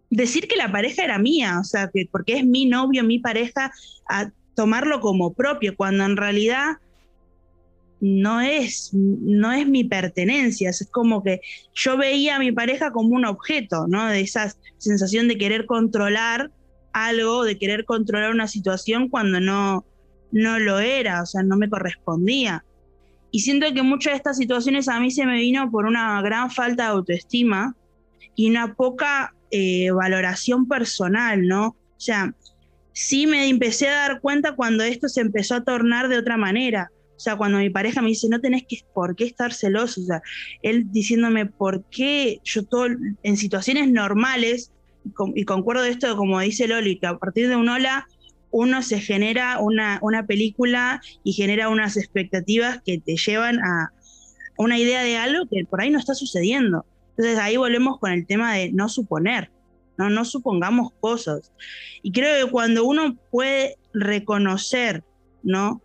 decir 0.09 0.47
que 0.47 0.55
la 0.55 0.71
pareja 0.71 1.03
era 1.03 1.19
mía, 1.19 1.59
o 1.61 1.63
sea, 1.63 1.89
que 1.93 2.07
porque 2.11 2.37
es 2.37 2.45
mi 2.45 2.65
novio, 2.65 3.03
mi 3.03 3.19
pareja, 3.19 3.71
a 4.09 4.31
tomarlo 4.55 4.99
como 5.01 5.33
propio, 5.33 5.75
cuando 5.75 6.03
en 6.03 6.17
realidad 6.17 6.77
no 8.01 8.41
es, 8.41 8.91
no 8.93 9.51
es 9.51 9.67
mi 9.67 9.83
pertenencia, 9.83 10.69
es 10.69 10.87
como 10.91 11.23
que 11.23 11.41
yo 11.73 11.97
veía 11.97 12.37
a 12.37 12.39
mi 12.39 12.51
pareja 12.51 12.91
como 12.91 13.15
un 13.15 13.25
objeto, 13.25 13.87
¿no? 13.87 14.07
De 14.07 14.21
esa 14.21 14.53
sensación 14.77 15.27
de 15.27 15.37
querer 15.37 15.65
controlar 15.65 16.51
algo, 16.93 17.43
de 17.43 17.57
querer 17.57 17.85
controlar 17.85 18.31
una 18.31 18.47
situación 18.47 19.09
cuando 19.09 19.39
no, 19.39 19.85
no 20.31 20.59
lo 20.59 20.79
era, 20.79 21.23
o 21.23 21.25
sea, 21.25 21.43
no 21.43 21.57
me 21.57 21.69
correspondía. 21.69 22.63
Y 23.31 23.41
siento 23.41 23.71
que 23.73 23.83
muchas 23.83 24.13
de 24.13 24.17
estas 24.17 24.37
situaciones 24.37 24.87
a 24.87 24.99
mí 24.99 25.11
se 25.11 25.25
me 25.25 25.37
vino 25.39 25.69
por 25.69 25.85
una 25.85 26.21
gran 26.21 26.49
falta 26.49 26.83
de 26.83 26.89
autoestima 26.89 27.75
y 28.35 28.49
una 28.49 28.73
poca 28.73 29.35
eh, 29.51 29.91
valoración 29.91 30.67
personal, 30.67 31.47
¿no? 31.47 31.67
O 31.67 31.99
sea, 32.01 32.33
sí 32.93 33.27
me 33.27 33.49
empecé 33.49 33.87
a 33.89 34.07
dar 34.07 34.21
cuenta 34.21 34.55
cuando 34.55 34.83
esto 34.83 35.09
se 35.09 35.21
empezó 35.21 35.55
a 35.55 35.63
tornar 35.63 36.07
de 36.07 36.17
otra 36.17 36.37
manera. 36.37 36.91
O 37.19 37.21
sea, 37.21 37.35
cuando 37.35 37.57
mi 37.57 37.69
pareja 37.69 38.01
me 38.01 38.07
dice, 38.07 38.29
no 38.29 38.39
tenés 38.39 38.63
que, 38.65 38.77
por 38.93 39.13
qué 39.13 39.25
estar 39.25 39.51
celoso. 39.51 39.99
O 39.99 40.05
sea, 40.05 40.21
él 40.61 40.89
diciéndome, 40.89 41.47
¿por 41.47 41.83
qué 41.91 42.39
yo 42.45 42.63
todo, 42.63 42.87
en 43.23 43.35
situaciones 43.35 43.91
normales, 43.91 44.71
y 45.35 45.43
concuerdo 45.43 45.81
de 45.81 45.89
esto, 45.89 46.15
como 46.15 46.39
dice 46.39 46.69
Loli, 46.69 46.97
que 46.97 47.07
a 47.07 47.17
partir 47.17 47.49
de 47.49 47.57
un 47.57 47.67
hola 47.67 48.07
uno 48.51 48.81
se 48.81 49.01
genera 49.01 49.59
una, 49.59 49.99
una 50.01 50.25
película 50.25 51.01
y 51.25 51.33
genera 51.33 51.67
unas 51.67 51.97
expectativas 51.97 52.81
que 52.85 52.99
te 52.99 53.17
llevan 53.17 53.59
a 53.59 53.91
una 54.57 54.79
idea 54.79 55.03
de 55.03 55.17
algo 55.17 55.45
que 55.51 55.65
por 55.69 55.81
ahí 55.81 55.89
no 55.89 55.99
está 55.99 56.13
sucediendo. 56.13 56.85
Entonces 57.09 57.37
ahí 57.37 57.57
volvemos 57.57 57.99
con 57.99 58.13
el 58.13 58.25
tema 58.25 58.53
de 58.53 58.71
no 58.71 58.87
suponer, 58.87 59.51
no, 59.97 60.09
no 60.09 60.23
supongamos 60.23 60.93
cosas. 61.01 61.51
Y 62.01 62.13
creo 62.13 62.45
que 62.45 62.49
cuando 62.49 62.85
uno 62.85 63.17
puede 63.29 63.75
reconocer, 63.93 65.03
¿no? 65.43 65.81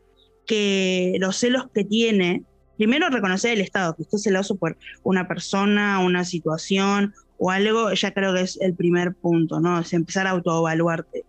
Que 0.47 1.17
los 1.21 1.37
celos 1.37 1.67
que 1.75 1.85
tiene, 1.85 2.43
primero 2.77 3.09
reconocer 3.09 3.53
el 3.53 3.61
Estado, 3.61 3.95
que 3.95 4.03
esté 4.03 4.19
celoso 4.19 4.57
por 4.57 4.77
una 5.03 5.27
persona, 5.27 6.01
una 6.01 6.25
situación 6.25 7.15
o 7.39 7.51
algo, 7.51 7.93
ya 7.93 8.13
creo 8.13 8.35
que 8.35 8.43
es 8.43 8.59
el 8.61 8.75
primer 8.75 9.15
punto, 9.15 9.61
¿no? 9.61 9.81
Es 9.81 9.93
empezar 9.93 10.27
a 10.27 10.31
autoevaluarte. 10.31 11.25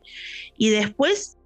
Y 0.58 0.70
después, 0.70 1.38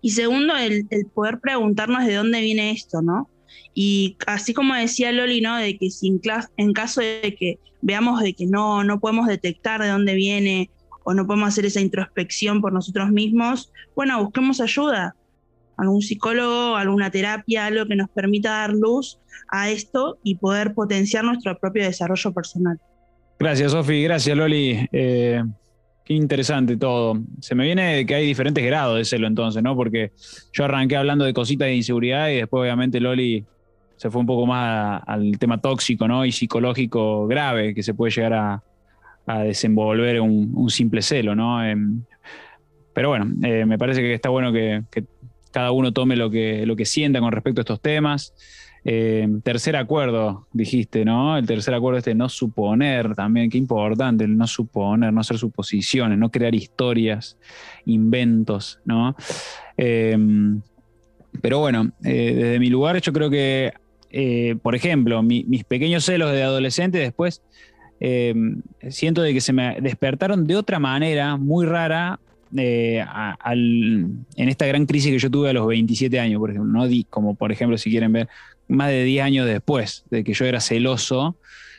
y 0.00 0.10
segundo, 0.10 0.56
el, 0.56 0.86
poder 1.14 1.40
preguntarnos 1.40 2.06
de 2.06 2.14
dónde 2.14 2.40
viene 2.40 2.70
esto, 2.70 3.02
¿no? 3.02 3.28
Y 3.74 4.16
así 4.26 4.52
como 4.52 4.74
decía 4.74 5.12
Loli, 5.12 5.40
¿no? 5.40 5.56
De 5.56 5.78
que 5.78 5.90
si 5.90 6.08
en, 6.56 6.72
caso 6.72 7.00
de 7.00 7.36
que 7.38 7.58
veamos 7.82 8.20
de 8.20 8.34
que 8.34 8.46
no, 8.46 8.84
no 8.84 9.00
podemos 9.00 9.26
detectar 9.26 9.80
de 9.80 9.88
dónde 9.88 10.14
viene 10.14 10.70
o 11.04 11.14
no 11.14 11.26
podemos 11.26 11.48
hacer 11.48 11.66
esa 11.66 11.80
introspección 11.80 12.60
por 12.60 12.72
nosotros 12.72 13.10
mismos, 13.10 13.72
bueno, 13.94 14.22
busquemos 14.22 14.60
ayuda, 14.60 15.16
algún 15.80 16.02
psicólogo, 16.02 16.76
alguna 16.76 17.10
terapia, 17.10 17.66
algo 17.66 17.86
que 17.86 17.96
nos 17.96 18.08
permita 18.10 18.50
dar 18.50 18.72
luz 18.72 19.18
a 19.48 19.70
esto 19.70 20.18
y 20.22 20.36
poder 20.36 20.74
potenciar 20.74 21.24
nuestro 21.24 21.58
propio 21.58 21.84
desarrollo 21.84 22.32
personal. 22.32 22.78
Gracias, 23.38 23.72
Sofi. 23.72 24.02
Gracias, 24.02 24.36
Loli. 24.36 24.86
Eh, 24.92 25.42
qué 26.04 26.14
interesante 26.14 26.76
todo. 26.76 27.18
Se 27.40 27.54
me 27.54 27.64
viene 27.64 28.04
que 28.04 28.14
hay 28.14 28.26
diferentes 28.26 28.64
grados 28.64 28.98
de 28.98 29.04
celo 29.04 29.26
entonces, 29.26 29.62
¿no? 29.62 29.74
Porque 29.74 30.12
yo 30.52 30.64
arranqué 30.64 30.96
hablando 30.96 31.24
de 31.24 31.32
cositas 31.32 31.66
de 31.66 31.76
inseguridad 31.76 32.28
y 32.28 32.36
después, 32.36 32.60
obviamente, 32.60 33.00
Loli 33.00 33.44
se 33.96 34.10
fue 34.10 34.20
un 34.20 34.26
poco 34.26 34.46
más 34.46 35.02
al 35.06 35.38
tema 35.38 35.60
tóxico, 35.60 36.06
¿no? 36.06 36.24
Y 36.24 36.32
psicológico 36.32 37.26
grave 37.26 37.74
que 37.74 37.82
se 37.82 37.94
puede 37.94 38.12
llegar 38.12 38.32
a, 38.32 38.62
desenvolver 39.44 40.20
un, 40.20 40.68
simple 40.70 41.02
celo, 41.02 41.36
¿no? 41.36 41.64
Em, 41.64 42.02
pero 42.92 43.10
bueno, 43.10 43.30
eh, 43.44 43.64
me 43.64 43.78
parece 43.78 44.00
que 44.00 44.14
está 44.14 44.28
bueno 44.28 44.52
que, 44.52 44.82
cada 45.50 45.72
uno 45.72 45.92
tome 45.92 46.16
lo 46.16 46.30
que, 46.30 46.64
lo 46.66 46.76
que 46.76 46.84
sienta 46.84 47.20
con 47.20 47.32
respecto 47.32 47.60
a 47.60 47.62
estos 47.62 47.80
temas. 47.80 48.34
Eh, 48.82 49.28
tercer 49.42 49.76
acuerdo, 49.76 50.46
dijiste, 50.52 51.04
¿no? 51.04 51.36
El 51.36 51.46
tercer 51.46 51.74
acuerdo 51.74 51.98
este 51.98 52.14
no 52.14 52.28
suponer 52.30 53.14
también, 53.14 53.50
qué 53.50 53.58
importante, 53.58 54.24
el 54.24 54.36
no 54.36 54.46
suponer, 54.46 55.12
no 55.12 55.20
hacer 55.20 55.36
suposiciones, 55.36 56.18
no 56.18 56.30
crear 56.30 56.54
historias, 56.54 57.36
inventos, 57.84 58.80
¿no? 58.86 59.14
Em, 59.76 60.62
pero 61.42 61.58
bueno, 61.58 61.92
eh, 62.04 62.32
desde 62.34 62.58
mi 62.58 62.70
lugar 62.70 63.00
yo 63.00 63.12
creo 63.12 63.28
que, 63.28 63.72
eh, 64.10 64.56
por 64.62 64.74
ejemplo, 64.74 65.22
mis 65.22 65.64
pequeños 65.64 66.04
celos 66.04 66.32
de 66.32 66.42
adolescente 66.42 66.98
después 66.98 67.42
em, 68.00 68.62
siento 68.88 69.20
de 69.20 69.34
que 69.34 69.42
se 69.42 69.52
me 69.52 69.78
despertaron 69.82 70.46
de 70.46 70.56
otra 70.56 70.78
manera 70.78 71.36
muy 71.36 71.66
rara 71.66 72.18
en 72.56 74.24
esta 74.36 74.66
gran 74.66 74.86
crisis 74.86 75.12
que 75.12 75.18
yo 75.18 75.30
tuve 75.30 75.50
a 75.50 75.52
los 75.52 75.66
27 75.66 76.18
años, 76.18 76.38
por 76.38 76.50
ejemplo, 76.50 76.72
¿no? 76.72 76.88
como 77.08 77.34
por 77.34 77.52
ejemplo, 77.52 77.78
si 77.78 77.90
quieren 77.90 78.12
ver, 78.12 78.28
más 78.68 78.88
de 78.88 79.04
10 79.04 79.24
años 79.24 79.46
después 79.46 80.04
de 80.10 80.24
que 80.24 80.32
yo 80.32 80.44
era 80.44 80.60
celoso 80.60 81.36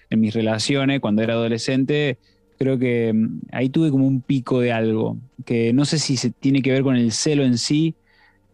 en 0.10 0.20
mis 0.20 0.34
relaciones 0.34 1.00
cuando 1.00 1.22
era 1.22 1.34
adolescente, 1.34 2.18
creo 2.58 2.78
que 2.78 3.12
mm, 3.14 3.40
ahí 3.52 3.70
tuve 3.70 3.90
como 3.90 4.06
un 4.06 4.22
pico 4.22 4.60
de 4.60 4.72
algo, 4.72 5.18
que 5.46 5.74
no 5.74 5.86
sé 5.86 6.00
si 6.00 6.18
se 6.18 6.30
tiene 6.30 6.62
que 6.62 6.72
ver 6.72 6.84
con 6.84 6.96
el 6.96 7.12
celo 7.12 7.44
en 7.44 7.58
sí, 7.58 7.96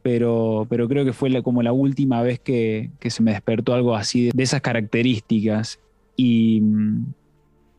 pero, 0.01 0.65
pero 0.69 0.87
creo 0.87 1.03
que 1.03 1.11
fue 1.11 1.43
como 1.43 1.61
la 1.61 1.73
última 1.73 2.21
vez 2.21 2.39
que, 2.39 2.91
se 3.01 3.21
me 3.23 3.31
despertó 3.31 3.73
algo 3.73 3.95
así 3.95 4.29
de, 4.33 4.43
esas 4.43 4.61
características. 4.61 5.79
Y, 6.15 6.61
mm, 6.61 7.05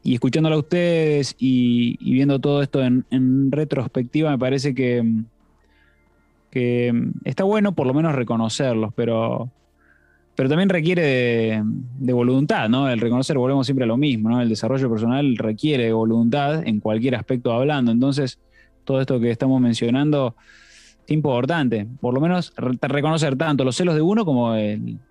y 0.02 0.14
escuchándolo 0.14 0.56
a 0.56 0.60
ustedes 0.60 1.34
y, 1.38 1.96
viendo 2.12 2.38
todo 2.38 2.62
esto 2.62 2.82
en, 2.82 3.04
en, 3.10 3.50
retrospectiva, 3.52 4.30
me 4.30 4.38
parece 4.38 4.74
que, 4.74 5.04
que 6.50 6.92
está 7.24 7.44
bueno 7.44 7.72
por 7.72 7.86
lo 7.86 7.94
menos 7.94 8.14
reconocerlos, 8.14 8.92
pero, 8.94 9.50
pero 10.34 10.48
también 10.48 10.68
requiere 10.68 11.62
de, 11.98 12.12
voluntad, 12.12 12.68
¿no? 12.68 12.88
El 12.88 13.00
reconocer, 13.00 13.36
volvemos 13.36 13.66
siempre 13.66 13.84
a 13.84 13.88
lo 13.88 13.96
mismo, 13.96 14.30
¿no? 14.30 14.40
El 14.40 14.48
desarrollo 14.48 14.88
personal 14.88 15.36
requiere 15.36 15.92
voluntad 15.92 16.66
en 16.66 16.80
cualquier 16.80 17.16
aspecto 17.16 17.52
hablando. 17.52 17.90
Entonces, 17.90 18.38
todo 18.84 19.00
esto 19.00 19.20
que 19.20 19.30
estamos 19.30 19.60
mencionando 19.60 20.36
importante, 21.10 21.86
por 22.00 22.14
lo 22.14 22.20
menos 22.20 22.52
reconocer 22.56 23.36
tanto 23.36 23.64
los 23.64 23.76
celos 23.76 23.94
de 23.94 24.02
uno 24.02 24.24
como, 24.24 24.54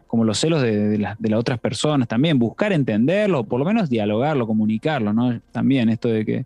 como 0.07 0.23
los 0.23 0.37
celos 0.37 0.61
de, 0.61 0.97
las 0.97 1.17
otras 1.35 1.59
personas 1.59 2.07
también, 2.07 2.39
buscar 2.39 2.73
entenderlo, 2.73 3.43
por 3.43 3.59
lo 3.59 3.65
menos 3.65 3.89
dialogarlo, 3.89 4.47
comunicarlo, 4.47 5.13
¿no? 5.13 5.39
También 5.51 5.89
esto 5.89 6.09
de 6.09 6.25
que 6.25 6.45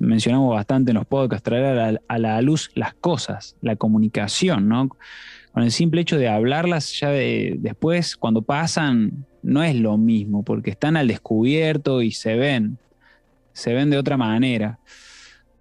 mencionamos 0.00 0.54
bastante 0.54 0.90
en 0.90 0.96
los 0.96 1.06
podcasts, 1.06 1.44
traer 1.44 1.78
a 1.78 1.92
la, 1.92 2.00
a 2.08 2.18
la 2.18 2.42
luz 2.42 2.70
las 2.74 2.94
cosas, 2.94 3.56
la 3.60 3.76
comunicación, 3.76 4.68
¿no? 4.68 4.88
con 5.54 5.62
el 5.62 5.70
simple 5.70 6.00
hecho 6.00 6.18
de 6.18 6.28
hablarlas 6.28 6.98
ya 6.98 7.10
de, 7.10 7.54
después, 7.60 8.16
cuando 8.16 8.42
pasan, 8.42 9.24
no 9.40 9.62
es 9.62 9.76
lo 9.76 9.96
mismo, 9.96 10.42
porque 10.42 10.70
están 10.70 10.96
al 10.96 11.06
descubierto 11.06 12.02
y 12.02 12.10
se 12.10 12.34
ven, 12.34 12.76
se 13.52 13.72
ven 13.72 13.88
de 13.88 13.96
otra 13.96 14.16
manera. 14.16 14.80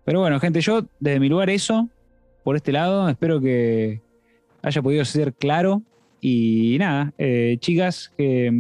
Pero 0.04 0.22
bueno, 0.22 0.40
gente, 0.40 0.62
yo 0.62 0.88
desde 1.00 1.20
mi 1.20 1.30
lugar 1.30 1.52
eso, 1.52 1.90
por 2.44 2.56
este 2.56 2.72
lado, 2.72 3.08
espero 3.10 3.40
que 3.40 4.02
haya 4.62 4.82
podido 4.82 5.06
ser 5.06 5.34
claro. 5.34 5.82
Y 6.22 6.78
nada, 6.80 7.14
eh, 7.18 7.58
chicas, 7.60 8.14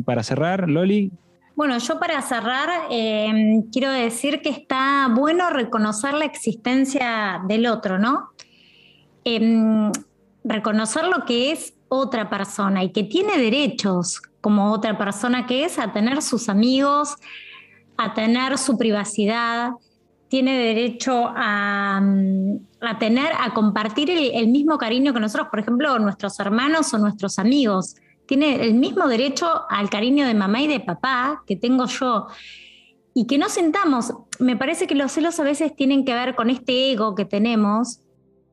para 0.05 0.21
cerrar, 0.23 0.69
Loli. 0.69 1.11
Bueno, 1.55 1.77
yo 1.77 1.99
para 1.99 2.21
cerrar 2.21 2.87
em, 2.89 3.61
quiero 3.71 3.91
decir 3.91 4.41
que 4.41 4.49
está 4.49 5.07
bueno 5.15 5.49
reconocer 5.51 6.13
la 6.15 6.25
existencia 6.25 7.41
del 7.47 7.67
otro, 7.67 7.99
¿no? 7.99 8.31
Em, 9.23 9.91
reconocer 10.43 11.05
lo 11.05 11.25
que 11.25 11.51
es 11.51 11.75
otra 11.89 12.27
persona 12.29 12.83
y 12.83 12.91
que 12.91 13.03
tiene 13.03 13.37
derechos 13.37 14.19
como 14.41 14.71
otra 14.71 14.97
persona 14.97 15.45
que 15.45 15.63
es 15.63 15.77
a 15.77 15.93
tener 15.93 16.23
sus 16.23 16.49
amigos, 16.49 17.15
a 17.97 18.15
tener 18.15 18.57
su 18.57 18.75
privacidad, 18.77 19.71
tiene 20.33 20.57
derecho 20.57 21.31
a, 21.35 22.01
mm, 22.01 22.97
tener, 22.99 23.33
a 23.39 23.53
compartir 23.53 24.09
el, 24.09 24.47
mismo 24.47 24.79
cariño 24.79 25.13
que 25.13 25.19
nosotros, 25.19 25.49
por 25.51 25.59
ejemplo, 25.59 25.99
nuestros 25.99 26.39
hermanos 26.39 26.91
o 26.95 26.97
nuestros 26.97 27.37
amigos. 27.37 27.97
Tiene 28.25 28.65
el 28.65 28.73
mismo 28.73 29.07
derecho 29.07 29.45
al 29.69 29.91
cariño 29.91 30.25
de 30.25 30.33
mamá 30.33 30.59
y 30.63 30.67
de 30.67 30.79
papá 30.79 31.43
que 31.45 31.55
tengo 31.55 31.85
yo. 31.85 32.25
Y 33.13 33.27
que 33.27 33.37
no 33.37 33.47
sentamos, 33.47 34.11
me 34.39 34.57
parece 34.57 34.87
que 34.87 34.95
los 34.95 35.11
celos 35.11 35.39
a 35.39 35.43
veces 35.43 35.75
tienen 35.75 36.03
que 36.03 36.15
ver 36.15 36.33
con 36.33 36.49
este 36.49 36.91
ego 36.91 37.13
que 37.13 37.25
tenemos, 37.25 37.99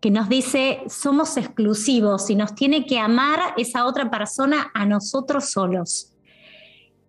que 0.00 0.10
nos 0.10 0.28
dice 0.28 0.82
somos 0.86 1.38
exclusivos 1.38 2.28
y 2.28 2.34
nos 2.34 2.54
tiene 2.54 2.84
que 2.84 2.98
amar 2.98 3.54
esa 3.56 3.86
otra 3.86 4.10
persona 4.10 4.70
a 4.74 4.84
nosotros 4.84 5.50
solos. 5.50 6.12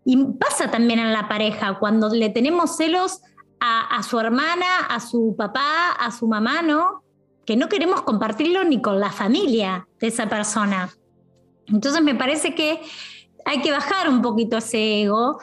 Y 0.05 0.15
pasa 0.39 0.71
también 0.71 0.99
en 0.99 1.11
la 1.11 1.27
pareja, 1.27 1.77
cuando 1.77 2.07
le 2.07 2.29
tenemos 2.29 2.77
celos 2.77 3.19
a, 3.63 4.01
su 4.01 4.19
hermana, 4.19 4.87
a 4.89 4.99
su 4.99 5.35
papá, 5.37 5.91
a 5.91 6.11
su 6.11 6.27
mamá, 6.27 6.63
¿no? 6.63 7.03
Que 7.45 7.55
no 7.55 7.69
queremos 7.69 8.01
compartirlo 8.01 8.63
ni 8.63 8.81
con 8.81 8.99
la 8.99 9.11
familia 9.11 9.87
de 9.99 10.07
esa 10.07 10.27
persona. 10.27 10.89
Entonces 11.67 12.01
me 12.01 12.15
parece 12.15 12.55
que 12.55 12.81
hay 13.45 13.61
que 13.61 13.71
bajar 13.71 14.09
un 14.09 14.23
poquito 14.23 14.57
ese 14.57 15.03
ego 15.03 15.37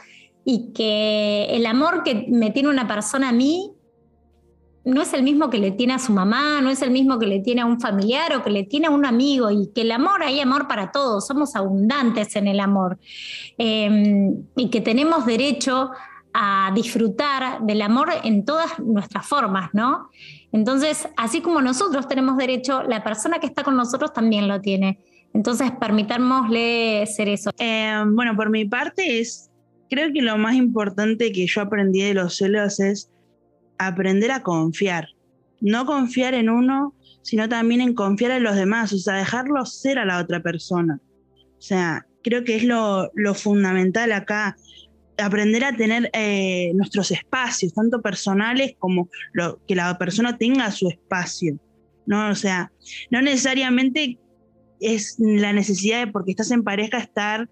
y 0.44 0.72
que 0.72 1.46
el 1.50 1.64
amor 1.66 2.02
que 2.02 2.26
me 2.28 2.50
tiene 2.50 2.68
una 2.68 2.88
persona 2.88 3.28
a 3.28 3.32
mí 3.32 3.72
no 4.84 5.02
es 5.02 5.12
el 5.12 5.22
mismo 5.22 5.48
que 5.48 5.58
le 5.58 5.70
tiene 5.70 5.92
a 5.92 5.98
su 5.98 6.12
mamá, 6.12 6.60
no 6.60 6.70
es 6.70 6.82
el 6.82 6.90
mismo 6.90 7.18
que 7.20 7.26
le 7.26 7.40
tiene 7.40 7.60
a 7.60 7.66
un 7.66 7.78
familiar 7.78 8.34
o 8.34 8.42
que 8.42 8.50
le 8.50 8.64
tiene 8.64 8.86
a 8.86 8.90
un 8.90 9.04
amigo, 9.04 9.50
y 9.50 9.70
que 9.74 9.82
el 9.82 9.92
amor, 9.92 10.22
hay 10.22 10.40
amor 10.40 10.66
para 10.66 10.90
todos, 10.90 11.26
somos 11.26 11.54
abundantes 11.54 12.34
en 12.36 12.48
el 12.48 12.58
amor, 12.58 12.98
em, 13.58 14.44
y 14.56 14.70
que 14.70 14.80
tenemos 14.80 15.26
derecho 15.26 15.90
a 16.40 16.70
disfrutar 16.72 17.62
del 17.62 17.82
amor 17.82 18.10
en 18.22 18.44
todas 18.44 18.78
nuestras 18.78 19.26
formas, 19.26 19.70
¿no? 19.72 20.08
Entonces, 20.52 21.08
así 21.16 21.40
como 21.40 21.60
nosotros 21.60 22.06
tenemos 22.06 22.36
derecho, 22.36 22.84
la 22.84 23.02
persona 23.02 23.40
que 23.40 23.48
está 23.48 23.64
con 23.64 23.76
nosotros 23.76 24.12
también 24.12 24.46
lo 24.46 24.60
tiene. 24.60 25.00
Entonces, 25.34 25.72
permitámosle 25.80 27.04
ser 27.06 27.28
eso. 27.28 27.50
Em, 27.58 28.14
bueno, 28.14 28.36
por 28.36 28.50
mi 28.50 28.64
parte 28.64 29.18
es, 29.18 29.50
creo 29.90 30.12
que 30.12 30.22
lo 30.22 30.38
más 30.38 30.54
importante 30.54 31.32
que 31.32 31.44
yo 31.48 31.60
aprendí 31.60 32.02
de 32.02 32.14
los 32.14 32.36
celos 32.36 32.78
es 32.78 33.10
aprender 33.76 34.30
a 34.30 34.44
confiar. 34.44 35.08
No 35.60 35.86
confiar 35.86 36.34
en 36.34 36.50
uno, 36.50 36.94
sino 37.22 37.48
también 37.48 37.80
en 37.80 37.94
confiar 37.94 38.30
en 38.30 38.44
los 38.44 38.54
demás, 38.54 38.92
o 38.92 38.98
sea, 38.98 39.14
dejarlo 39.14 39.66
ser 39.66 39.98
a 39.98 40.04
la 40.04 40.20
otra 40.20 40.40
persona. 40.40 41.00
O 41.58 41.60
sea, 41.60 42.06
creo 42.22 42.44
que 42.44 42.54
es 42.54 42.62
lo, 42.64 43.10
fundamental 43.34 44.12
acá, 44.12 44.56
aprender 45.18 45.64
a 45.64 45.76
tener 45.76 46.10
eh, 46.12 46.72
nuestros 46.74 47.10
espacios, 47.10 47.74
tanto 47.74 48.00
personales 48.00 48.74
como 48.78 49.08
lo, 49.32 49.60
que 49.66 49.74
la 49.74 49.96
persona 49.98 50.36
tenga 50.38 50.70
su 50.70 50.88
espacio. 50.88 51.58
¿no? 52.06 52.30
O 52.30 52.34
sea, 52.34 52.72
no 53.10 53.20
necesariamente 53.20 54.18
es 54.80 55.16
la 55.18 55.52
necesidad 55.52 56.06
de 56.06 56.12
porque 56.12 56.30
estás 56.30 56.50
en 56.50 56.64
pareja 56.64 56.98
estar 56.98 57.48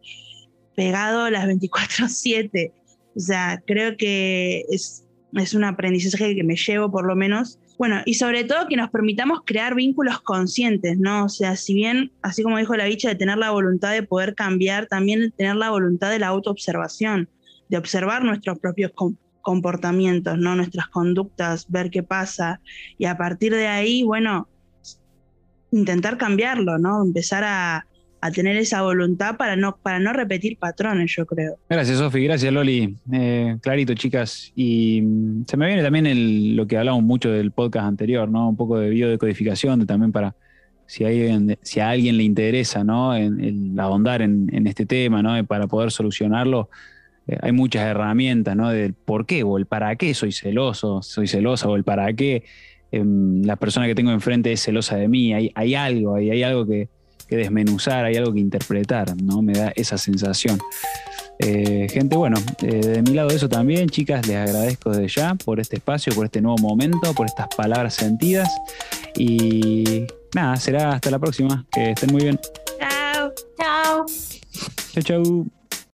pegado 0.74 1.24
a 1.24 1.30
las 1.30 1.46
24/7. 1.46 2.72
O 3.14 3.20
sea, 3.20 3.62
creo 3.66 3.96
que 3.96 4.64
es, 4.70 5.04
es 5.34 5.54
un 5.54 5.64
aprendizaje 5.64 6.34
que 6.34 6.44
me 6.44 6.56
llevo 6.56 6.90
por 6.90 7.06
lo 7.06 7.14
menos. 7.14 7.58
Bueno, 7.78 8.00
y 8.06 8.14
sobre 8.14 8.44
todo 8.44 8.68
que 8.68 8.76
nos 8.76 8.90
permitamos 8.90 9.40
crear 9.44 9.74
vínculos 9.74 10.20
conscientes, 10.22 10.98
¿no? 10.98 11.24
O 11.26 11.28
sea, 11.28 11.56
si 11.56 11.74
bien, 11.74 12.12
así 12.22 12.42
como 12.42 12.56
dijo 12.56 12.74
la 12.76 12.86
bicha, 12.86 13.10
de 13.10 13.16
tener 13.16 13.36
la 13.36 13.50
voluntad 13.50 13.92
de 13.92 14.02
poder 14.02 14.34
cambiar, 14.34 14.86
también 14.86 15.32
tener 15.32 15.56
la 15.56 15.68
voluntad 15.68 16.10
de 16.10 16.18
la 16.18 16.28
autoobservación, 16.28 17.28
de 17.68 17.78
observar 17.78 18.24
nuestros 18.24 18.58
propios 18.58 18.92
comportamientos, 19.42 20.38
¿no? 20.38 20.56
Nuestras 20.56 20.88
conductas, 20.88 21.66
ver 21.68 21.90
qué 21.90 22.02
pasa. 22.02 22.60
Y 22.98 23.06
a 23.06 23.16
partir 23.16 23.54
de 23.54 23.68
ahí, 23.68 24.02
bueno, 24.02 24.48
intentar 25.70 26.16
cambiarlo, 26.16 26.78
¿no? 26.78 27.02
Empezar 27.02 27.44
a, 27.44 27.86
tener 28.34 28.56
esa 28.56 28.82
voluntad 28.82 29.36
para 29.36 29.54
no, 29.54 29.76
para 29.76 30.00
no 30.00 30.12
repetir 30.12 30.58
patrones, 30.58 31.14
yo 31.16 31.24
creo. 31.26 31.58
Gracias, 31.70 31.98
Sofi. 31.98 32.24
Gracias, 32.24 32.52
Loli. 32.52 32.96
Eh, 33.12 33.56
clarito, 33.60 33.94
chicas. 33.94 34.52
Y 34.56 35.00
mm, 35.00 35.44
se 35.46 35.56
me 35.56 35.68
viene 35.68 35.84
también 35.84 36.56
lo 36.56 36.66
que 36.66 36.76
hablamos 36.76 37.04
mucho 37.04 37.30
del 37.30 37.52
podcast 37.52 37.86
anterior, 37.86 38.28
¿no? 38.28 38.48
Un 38.48 38.56
poco 38.56 38.80
de 38.80 38.90
biodecodificación, 38.90 39.86
también 39.86 40.10
para 40.10 40.34
si 40.86 41.04
a 41.04 41.08
alguien, 41.08 41.58
si 41.62 41.80
a 41.80 41.90
alguien 41.90 42.16
le 42.16 42.24
interesa, 42.24 42.82
¿no? 42.84 43.14
En, 43.14 43.78
ahondar 43.78 44.22
en, 44.22 44.66
este 44.66 44.86
tema, 44.86 45.22
¿no? 45.22 45.44
Para 45.44 45.66
poder 45.66 45.90
solucionarlo. 45.90 46.68
Eh, 47.26 47.38
hay 47.40 47.52
muchas 47.52 47.82
herramientas, 47.82 48.56
¿no? 48.56 48.70
Del 48.70 48.94
por 48.94 49.26
qué 49.26 49.42
o 49.42 49.58
el 49.58 49.66
para 49.66 49.96
qué 49.96 50.14
soy 50.14 50.32
celoso, 50.32 51.02
soy 51.02 51.26
celosa 51.26 51.68
o 51.68 51.76
el 51.76 51.84
para 51.84 52.12
qué 52.12 52.44
Em, 52.92 53.42
la 53.42 53.56
persona 53.56 53.86
que 53.86 53.94
tengo 53.94 54.10
enfrente 54.12 54.52
es 54.52 54.62
celosa 54.62 54.96
de 54.96 55.08
mí, 55.08 55.34
hay, 55.34 55.50
hay 55.54 55.74
algo, 55.74 56.14
hay, 56.14 56.30
hay 56.30 56.42
algo 56.42 56.66
que, 56.66 56.88
desmenuzar, 57.28 58.04
hay 58.04 58.14
algo 58.16 58.32
que 58.32 58.38
interpretar, 58.38 59.20
¿no? 59.20 59.42
Me 59.42 59.52
da 59.52 59.72
esa 59.74 59.98
sensación. 59.98 60.60
Eh, 61.40 61.88
gente, 61.90 62.16
bueno, 62.16 62.36
eh, 62.62 62.76
de 62.76 63.02
mi 63.02 63.10
lado 63.10 63.30
eso 63.30 63.48
también, 63.48 63.88
chicas, 63.88 64.26
les 64.28 64.36
agradezco 64.36 64.90
desde 64.90 65.08
ya 65.08 65.34
por 65.34 65.58
este 65.58 65.76
espacio, 65.76 66.14
por 66.14 66.26
este 66.26 66.40
nuevo 66.40 66.58
momento, 66.58 67.12
por 67.14 67.26
estas 67.26 67.48
palabras 67.48 67.94
sentidas. 67.94 68.48
Y 69.18 70.04
nada, 70.36 70.56
será 70.56 70.92
hasta 70.92 71.10
la 71.10 71.18
próxima. 71.18 71.66
Que 71.72 71.90
estén 71.90 72.12
muy 72.12 72.22
bien. 72.22 72.38
Chao. 72.78 73.32
Chao. 73.58 74.06
Chao, 74.92 75.02
chao. 75.02 75.55